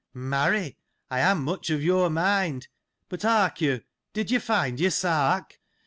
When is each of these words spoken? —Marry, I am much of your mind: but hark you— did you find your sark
—Marry, 0.33 0.79
I 1.11 1.19
am 1.19 1.43
much 1.43 1.69
of 1.69 1.83
your 1.83 2.09
mind: 2.09 2.69
but 3.07 3.21
hark 3.21 3.61
you— 3.61 3.81
did 4.15 4.31
you 4.31 4.39
find 4.39 4.79
your 4.79 4.89
sark 4.89 5.59